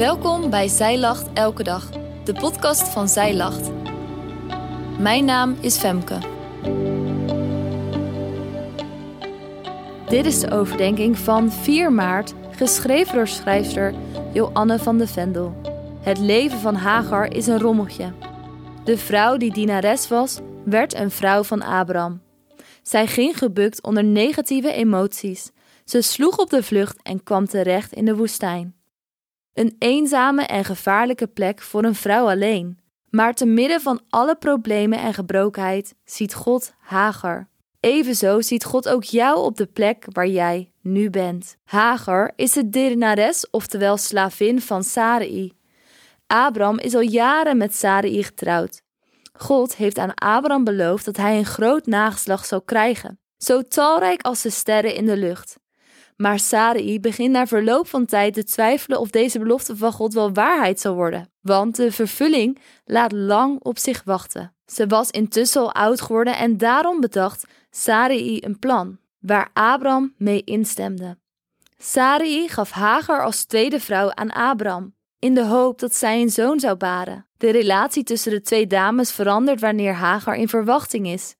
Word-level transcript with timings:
Welkom 0.00 0.50
bij 0.50 0.68
Zij 0.68 0.98
Lacht 0.98 1.32
Elke 1.32 1.62
Dag, 1.62 1.90
de 2.24 2.32
podcast 2.32 2.88
van 2.88 3.08
Zij 3.08 3.34
Lacht. 3.34 3.70
Mijn 4.98 5.24
naam 5.24 5.56
is 5.60 5.76
Femke. 5.76 6.18
Dit 10.08 10.26
is 10.26 10.40
de 10.40 10.50
overdenking 10.50 11.18
van 11.18 11.52
4 11.52 11.92
maart, 11.92 12.34
geschreven 12.50 13.14
door 13.14 13.28
schrijfster 13.28 13.94
Joanne 14.32 14.78
van 14.78 14.98
de 14.98 15.06
Vendel. 15.06 15.54
Het 16.00 16.18
leven 16.18 16.58
van 16.58 16.74
Hagar 16.74 17.34
is 17.34 17.46
een 17.46 17.60
rommeltje. 17.60 18.12
De 18.84 18.98
vrouw 18.98 19.36
die 19.36 19.52
dienares 19.52 20.08
was, 20.08 20.38
werd 20.64 20.94
een 20.94 21.10
vrouw 21.10 21.42
van 21.42 21.62
Abraham. 21.62 22.22
Zij 22.82 23.06
ging 23.06 23.38
gebukt 23.38 23.82
onder 23.82 24.04
negatieve 24.04 24.72
emoties. 24.72 25.50
Ze 25.84 26.02
sloeg 26.02 26.38
op 26.38 26.50
de 26.50 26.62
vlucht 26.62 27.02
en 27.02 27.22
kwam 27.22 27.46
terecht 27.46 27.92
in 27.92 28.04
de 28.04 28.16
woestijn. 28.16 28.79
Een 29.54 29.76
eenzame 29.78 30.42
en 30.42 30.64
gevaarlijke 30.64 31.26
plek 31.26 31.60
voor 31.60 31.84
een 31.84 31.94
vrouw 31.94 32.28
alleen. 32.28 32.78
Maar 33.10 33.34
te 33.34 33.46
midden 33.46 33.80
van 33.80 34.00
alle 34.08 34.36
problemen 34.36 34.98
en 34.98 35.14
gebrokenheid 35.14 35.94
ziet 36.04 36.34
God 36.34 36.74
Hagar. 36.78 37.48
Evenzo 37.80 38.40
ziet 38.40 38.64
God 38.64 38.88
ook 38.88 39.04
jou 39.04 39.38
op 39.38 39.56
de 39.56 39.66
plek 39.66 40.04
waar 40.12 40.26
jij 40.26 40.72
nu 40.80 41.10
bent. 41.10 41.56
Hagar 41.64 42.32
is 42.36 42.52
de 42.52 42.68
dienares, 42.68 43.50
oftewel 43.50 43.96
slavin 43.96 44.60
van 44.60 44.84
Sarai. 44.84 45.52
Abraham 46.26 46.78
is 46.78 46.94
al 46.94 47.00
jaren 47.00 47.56
met 47.56 47.74
Sarai 47.74 48.22
getrouwd. 48.22 48.82
God 49.32 49.76
heeft 49.76 49.98
aan 49.98 50.14
Abraham 50.14 50.64
beloofd 50.64 51.04
dat 51.04 51.16
hij 51.16 51.38
een 51.38 51.44
groot 51.44 51.86
nageslag 51.86 52.44
zou 52.44 52.62
krijgen, 52.64 53.18
zo 53.36 53.62
talrijk 53.62 54.22
als 54.22 54.42
de 54.42 54.50
sterren 54.50 54.94
in 54.94 55.06
de 55.06 55.16
lucht. 55.16 55.58
Maar 56.20 56.38
Sarai 56.38 57.00
begint 57.00 57.32
na 57.32 57.46
verloop 57.46 57.88
van 57.88 58.06
tijd 58.06 58.34
te 58.34 58.44
twijfelen 58.44 59.00
of 59.00 59.10
deze 59.10 59.38
belofte 59.38 59.76
van 59.76 59.92
God 59.92 60.12
wel 60.12 60.32
waarheid 60.32 60.80
zal 60.80 60.94
worden, 60.94 61.32
want 61.40 61.76
de 61.76 61.92
vervulling 61.92 62.58
laat 62.84 63.12
lang 63.12 63.60
op 63.62 63.78
zich 63.78 64.02
wachten. 64.04 64.54
Ze 64.66 64.86
was 64.86 65.10
intussen 65.10 65.60
al 65.60 65.72
oud 65.72 66.00
geworden 66.00 66.36
en 66.36 66.56
daarom 66.56 67.00
bedacht 67.00 67.46
Sarai 67.70 68.38
een 68.40 68.58
plan, 68.58 68.98
waar 69.18 69.50
Abraham 69.52 70.14
mee 70.16 70.44
instemde. 70.44 71.18
Sarai 71.78 72.48
gaf 72.48 72.70
Hagar 72.70 73.24
als 73.24 73.44
tweede 73.44 73.80
vrouw 73.80 74.10
aan 74.14 74.30
Abraham, 74.30 74.94
in 75.18 75.34
de 75.34 75.44
hoop 75.44 75.78
dat 75.78 75.94
zij 75.94 76.20
een 76.20 76.30
zoon 76.30 76.60
zou 76.60 76.76
baren. 76.76 77.26
De 77.36 77.50
relatie 77.50 78.02
tussen 78.02 78.30
de 78.30 78.40
twee 78.40 78.66
dames 78.66 79.12
verandert 79.12 79.60
wanneer 79.60 79.94
Hagar 79.94 80.36
in 80.36 80.48
verwachting 80.48 81.06
is. 81.06 81.34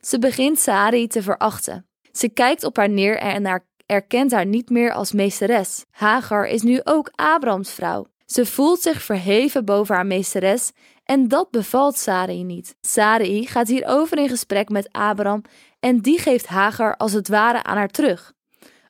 Ze 0.00 0.18
begint 0.18 0.58
Sarai 0.58 1.06
te 1.06 1.22
verachten. 1.22 1.86
Ze 2.12 2.28
kijkt 2.28 2.64
op 2.64 2.76
haar 2.76 2.90
neer 2.90 3.18
en 3.18 3.44
haar 3.44 3.66
erkent 3.86 4.32
haar 4.32 4.46
niet 4.46 4.70
meer 4.70 4.92
als 4.92 5.12
meesteres. 5.12 5.84
Hagar 5.90 6.46
is 6.46 6.62
nu 6.62 6.80
ook 6.84 7.10
Abrahams 7.14 7.70
vrouw. 7.70 8.06
Ze 8.26 8.46
voelt 8.46 8.80
zich 8.80 9.02
verheven 9.02 9.64
boven 9.64 9.94
haar 9.94 10.06
meesteres 10.06 10.72
en 11.04 11.28
dat 11.28 11.50
bevalt 11.50 11.96
Sarai 11.96 12.42
niet. 12.42 12.76
Sarai 12.80 13.46
gaat 13.46 13.68
hierover 13.68 14.18
in 14.18 14.28
gesprek 14.28 14.68
met 14.68 14.88
Abraham 14.92 15.42
en 15.80 16.00
die 16.00 16.18
geeft 16.18 16.46
Hagar 16.46 16.96
als 16.96 17.12
het 17.12 17.28
ware 17.28 17.62
aan 17.62 17.76
haar 17.76 17.88
terug, 17.88 18.32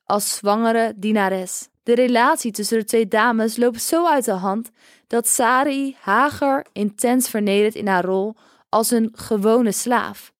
als 0.05 0.37
zwangere 0.37 0.93
dienares. 0.97 1.69
De 1.83 1.95
relatie 1.95 2.53
tussen 2.53 2.79
de 2.79 2.85
twee 2.85 3.09
dames 3.09 3.57
loopt 3.57 3.83
zo 3.83 4.07
uit 4.07 4.25
de 4.25 4.33
hand 4.33 4.71
dat 5.07 5.29
Sarai 5.29 5.97
Hagar 6.01 6.67
intens 6.73 7.29
vernedert 7.29 7.75
in 7.75 7.87
haar 7.87 8.05
rol 8.05 8.35
als 8.69 8.91
een 8.91 9.11
gewone 9.13 9.73
slaaf. 9.73 10.33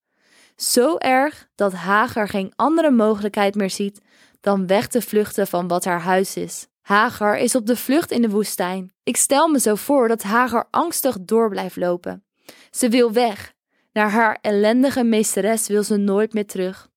Zo 0.57 0.97
erg 0.97 1.49
dat 1.55 1.73
Hagar 1.73 2.29
geen 2.29 2.53
andere 2.57 2.91
mogelijkheid 2.91 3.55
meer 3.55 3.71
ziet 3.71 4.01
dan 4.45 4.67
weg 4.67 4.87
te 4.87 5.03
vluchten 5.03 5.47
van 5.47 5.69
wat 5.69 5.85
haar 5.85 6.01
huis 6.01 6.37
is. 6.37 6.67
Hagar 6.81 7.39
is 7.39 7.55
op 7.55 7.67
de 7.67 7.77
vlucht 7.77 8.11
in 8.11 8.23
de 8.23 8.31
woestijn. 8.31 8.93
Ik 9.03 9.17
stel 9.17 9.49
me 9.49 9.61
zo 9.61 9.75
voor 9.75 10.09
dat 10.09 10.23
Hagar 10.23 10.69
angstig 10.71 11.17
door 11.21 11.49
blijft 11.49 11.77
lopen. 11.77 12.25
Ze 12.71 12.89
wil 12.89 13.13
weg. 13.13 13.53
Naar 13.93 14.11
haar 14.11 14.39
ellendige 14.41 15.05
meesteres 15.05 15.67
wil 15.67 15.83
ze 15.83 15.97
nooit 15.97 16.33
meer 16.33 16.47
terug. 16.47 16.89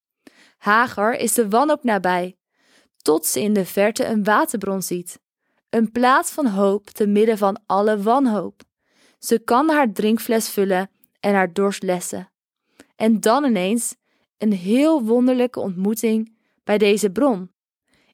Hagar 0.58 1.14
is 1.14 1.34
de 1.34 1.50
wanhoop 1.50 1.84
nabij, 1.84 2.38
tot 3.02 3.26
ze 3.26 3.42
in 3.42 3.54
de 3.54 3.66
verte 3.66 4.06
een 4.06 4.24
waterbron 4.24 4.82
ziet. 4.82 5.20
Een 5.70 5.92
plaats 5.92 6.32
van 6.32 6.46
hoop 6.48 6.90
te 6.90 7.08
midden 7.08 7.38
van 7.38 7.60
alle 7.66 8.02
wanhoop. 8.02 8.62
Ze 9.20 9.40
kan 9.40 9.70
haar 9.70 9.92
drinkfles 9.92 10.50
vullen 10.50 10.90
en 11.20 11.34
haar 11.34 11.54
dorst 11.54 11.84
lessen. 11.84 12.32
En 12.96 13.20
dan 13.20 13.44
ineens 13.44 13.96
een 14.38 14.54
heel 14.54 15.04
wonderlijke 15.04 15.60
ontmoeting 15.60 16.36
bij 16.68 16.78
deze 16.78 17.10
bron. 17.10 17.52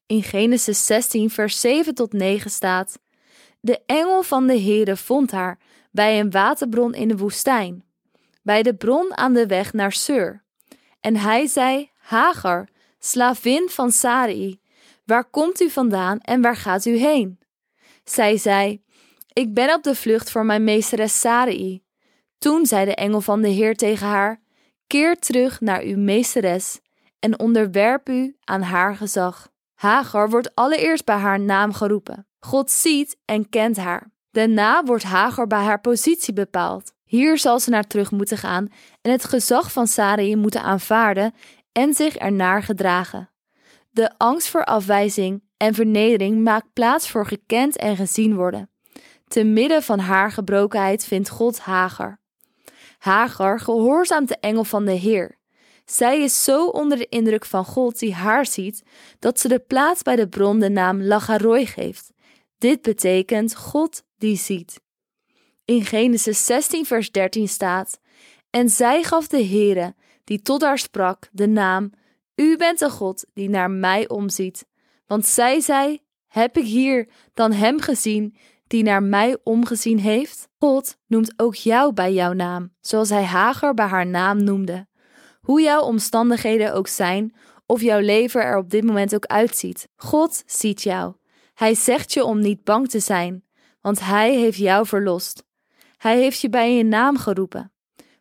In 0.06 0.24
Genesis 0.24 0.86
16, 0.86 1.30
vers 1.30 1.60
7 1.60 1.96
tot 1.96 2.14
9 2.14 2.52
staat: 2.52 3.00
De 3.60 3.82
engel 3.86 4.24
van 4.24 4.48
de 4.48 4.60
Heere 4.60 4.98
vond 4.98 5.32
haar 5.32 5.60
bij 5.92 6.20
een 6.20 6.32
waterbron 6.32 6.94
in 6.94 7.08
de 7.08 7.18
woestijn, 7.18 7.84
bij 8.44 8.64
de 8.64 8.76
bron 8.76 9.18
aan 9.18 9.34
de 9.34 9.46
weg 9.46 9.74
naar 9.74 9.92
Sur. 9.92 10.44
En 11.00 11.16
hij 11.16 11.48
zei: 11.48 11.90
Hagar, 11.98 12.68
slavin 13.00 13.70
van 13.70 13.92
Sarai, 13.92 14.60
waar 15.06 15.30
komt 15.30 15.62
u 15.62 15.70
vandaan 15.70 16.20
en 16.20 16.42
waar 16.42 16.56
gaat 16.56 16.86
u 16.86 16.96
heen? 16.96 17.40
Zij 18.04 18.38
zei: 18.38 18.84
Ik 19.34 19.54
ben 19.54 19.74
op 19.74 19.84
de 19.84 19.96
vlucht 19.96 20.32
voor 20.32 20.46
mijn 20.46 20.64
meesteres 20.64 21.20
Sarai. 21.20 21.84
Toen 22.38 22.66
zei 22.66 22.86
de 22.86 22.96
engel 22.96 23.22
van 23.22 23.42
de 23.42 23.50
Heer 23.50 23.76
tegen 23.76 24.08
haar: 24.08 24.42
Keer 24.88 25.20
terug 25.20 25.62
naar 25.62 25.82
uw 25.82 25.98
meesteres 25.98 26.82
en 27.24 27.40
onderwerp 27.40 28.10
u 28.10 28.36
aan 28.44 28.62
haar 28.62 28.96
gezag. 28.96 29.52
Hagar 29.74 30.30
wordt 30.30 30.56
allereerst 30.56 31.06
bij 31.06 31.16
haar 31.16 31.40
naam 31.40 31.74
geroepen. 31.74 32.28
God 32.40 32.72
ziet 32.72 33.18
en 33.26 33.50
kent 33.50 33.78
haar. 33.78 34.12
Daarna 34.32 34.84
wordt 34.84 35.04
Hagar 35.04 35.48
bij 35.48 35.64
haar 35.64 35.82
positie 35.82 36.34
bepaald. 36.34 36.94
Hier 37.04 37.38
zal 37.38 37.60
ze 37.60 37.70
naar 37.70 37.88
terug 37.88 38.12
moeten 38.12 38.38
gaan 38.38 38.68
en 39.02 39.12
het 39.12 39.24
gezag 39.24 39.72
van 39.72 39.88
Sarai 39.88 40.36
moeten 40.36 40.62
aanvaarden 40.62 41.34
en 41.72 41.94
zich 41.94 42.16
ernaar 42.16 42.64
gedragen. 42.64 43.30
De 43.90 44.12
angst 44.18 44.50
voor 44.50 44.64
afwijzing 44.64 45.44
en 45.58 45.74
vernedering 45.74 46.44
maakt 46.44 46.74
plaats 46.74 47.10
voor 47.10 47.26
gekend 47.26 47.78
en 47.78 47.96
gezien 47.96 48.36
worden. 48.36 48.70
Te 49.28 49.44
midden 49.44 49.84
van 49.84 50.00
haar 50.00 50.32
gebrokenheid 50.32 51.06
vindt 51.06 51.30
God 51.30 51.60
Hagar. 51.60 52.20
Hagar 52.98 53.60
gehoorzaamt 53.60 54.28
de 54.28 54.38
engel 54.40 54.64
van 54.64 54.86
de 54.86 54.92
Heer. 54.92 55.42
Zij 55.86 56.22
is 56.22 56.44
zo 56.44 56.68
onder 56.68 56.98
de 56.98 57.08
indruk 57.10 57.46
van 57.46 57.66
God 57.66 58.00
die 58.00 58.14
haar 58.14 58.46
ziet, 58.46 58.84
dat 59.20 59.40
ze 59.40 59.48
de 59.48 59.60
plaats 59.60 60.02
bij 60.02 60.16
de 60.16 60.28
bron 60.28 60.60
de 60.60 60.70
naam 60.70 61.02
Lagaroi 61.02 61.66
geeft. 61.66 62.12
Dit 62.58 62.82
betekent 62.82 63.56
God 63.56 64.04
die 64.18 64.38
ziet. 64.38 64.82
In 65.66 65.86
Genesis 65.86 66.46
16 66.46 66.86
vers 66.86 67.12
13 67.12 67.48
staat, 67.48 68.00
En 68.50 68.70
zij 68.70 69.04
gaf 69.04 69.28
de 69.28 69.46
Heere, 69.46 69.96
die 70.24 70.42
tot 70.42 70.62
haar 70.62 70.80
sprak, 70.80 71.30
de 71.32 71.48
naam, 71.48 71.92
U 72.36 72.58
bent 72.58 72.80
de 72.80 72.90
God 72.90 73.26
die 73.34 73.50
naar 73.50 73.72
mij 73.72 74.10
omziet. 74.10 74.66
Want 75.06 75.26
zij 75.26 75.60
zei, 75.60 76.02
heb 76.28 76.58
ik 76.58 76.66
hier 76.66 77.08
dan 77.34 77.52
hem 77.52 77.82
gezien 77.82 78.36
die 78.68 78.84
naar 78.84 79.04
mij 79.04 79.38
omgezien 79.44 80.00
heeft? 80.00 80.48
God 80.60 80.98
noemt 81.08 81.34
ook 81.40 81.56
jou 81.56 81.94
bij 81.94 82.14
jouw 82.14 82.34
naam, 82.34 82.74
zoals 82.80 83.10
hij 83.10 83.24
Hagar 83.24 83.74
bij 83.74 83.86
haar 83.86 84.08
naam 84.08 84.44
noemde. 84.44 84.88
Hoe 85.44 85.62
jouw 85.62 85.82
omstandigheden 85.82 86.74
ook 86.74 86.88
zijn, 86.88 87.36
of 87.66 87.82
jouw 87.82 88.00
leven 88.00 88.42
er 88.42 88.58
op 88.58 88.70
dit 88.70 88.84
moment 88.84 89.16
ook 89.16 89.26
uitziet. 89.26 89.88
God 89.96 90.44
ziet 90.46 90.82
jou. 90.82 91.14
Hij 91.54 91.76
zegt 91.76 92.14
je 92.14 92.24
om 92.24 92.40
niet 92.40 92.64
bang 92.64 92.90
te 92.90 93.00
zijn, 93.00 93.44
want 93.82 94.00
Hij 94.00 94.36
heeft 94.36 94.58
jou 94.58 94.86
verlost. 94.86 95.44
Hij 95.98 96.18
heeft 96.18 96.40
je 96.40 96.50
bij 96.50 96.76
je 96.76 96.84
naam 96.84 97.18
geroepen. 97.18 97.72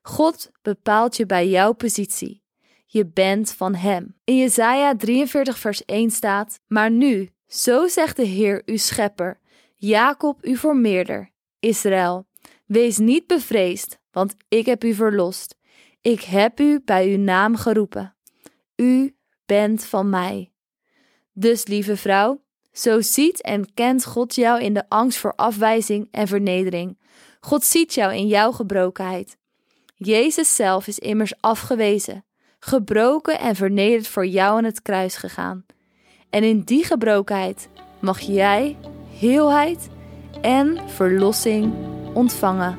God 0.02 0.50
bepaalt 0.62 1.16
je 1.16 1.26
bij 1.26 1.48
jouw 1.48 1.72
positie. 1.72 2.42
Je 2.86 3.06
bent 3.06 3.52
van 3.52 3.74
Hem. 3.74 4.16
In 4.24 4.36
Jesaja 4.36 4.96
43 4.96 5.58
vers 5.58 5.84
1 5.84 6.10
staat, 6.10 6.60
Maar 6.66 6.90
nu, 6.90 7.30
zo 7.46 7.86
zegt 7.86 8.16
de 8.16 8.24
Heer 8.24 8.62
uw 8.64 8.76
schepper, 8.76 9.40
Jacob 9.76 10.38
uw 10.40 10.56
vermeerder, 10.56 11.30
Israël, 11.58 12.26
wees 12.66 12.98
niet 12.98 13.26
bevreesd, 13.26 13.98
want 14.10 14.34
ik 14.48 14.66
heb 14.66 14.84
u 14.84 14.94
verlost. 14.94 15.56
Ik 16.02 16.22
heb 16.22 16.60
u 16.60 16.80
bij 16.84 17.08
uw 17.08 17.18
naam 17.18 17.56
geroepen. 17.56 18.14
U 18.76 19.16
bent 19.46 19.84
van 19.84 20.10
mij. 20.10 20.52
Dus, 21.32 21.66
lieve 21.66 21.96
vrouw, 21.96 22.42
zo 22.72 23.00
ziet 23.00 23.42
en 23.42 23.74
kent 23.74 24.04
God 24.04 24.34
jou 24.34 24.62
in 24.62 24.74
de 24.74 24.84
angst 24.88 25.18
voor 25.18 25.34
afwijzing 25.34 26.08
en 26.10 26.26
vernedering. 26.26 26.98
God 27.40 27.64
ziet 27.64 27.94
jou 27.94 28.14
in 28.14 28.26
jouw 28.26 28.52
gebrokenheid. 28.52 29.36
Jezus 29.96 30.56
zelf 30.56 30.86
is 30.86 30.98
immers 30.98 31.34
afgewezen, 31.40 32.24
gebroken 32.58 33.38
en 33.38 33.54
vernederd 33.54 34.08
voor 34.08 34.26
jou 34.26 34.56
aan 34.56 34.64
het 34.64 34.82
kruis 34.82 35.16
gegaan. 35.16 35.66
En 36.30 36.42
in 36.42 36.60
die 36.60 36.84
gebrokenheid 36.84 37.68
mag 38.00 38.20
jij 38.20 38.76
heelheid 39.18 39.88
en 40.40 40.90
verlossing 40.90 41.74
ontvangen. 42.14 42.78